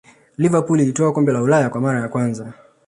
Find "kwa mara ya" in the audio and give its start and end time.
1.69-2.07